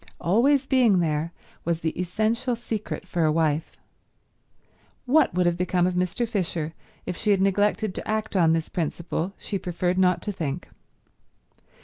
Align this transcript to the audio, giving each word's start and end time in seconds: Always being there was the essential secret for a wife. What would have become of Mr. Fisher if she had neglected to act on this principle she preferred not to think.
Always 0.19 0.65
being 0.65 0.97
there 0.97 1.31
was 1.63 1.81
the 1.81 1.91
essential 1.91 2.55
secret 2.55 3.07
for 3.07 3.23
a 3.23 3.31
wife. 3.31 3.77
What 5.05 5.31
would 5.35 5.45
have 5.45 5.57
become 5.57 5.85
of 5.85 5.93
Mr. 5.93 6.27
Fisher 6.27 6.73
if 7.05 7.15
she 7.15 7.29
had 7.29 7.39
neglected 7.39 7.93
to 7.93 8.07
act 8.07 8.35
on 8.35 8.53
this 8.53 8.67
principle 8.67 9.35
she 9.37 9.59
preferred 9.59 9.99
not 9.99 10.23
to 10.23 10.31
think. 10.31 10.67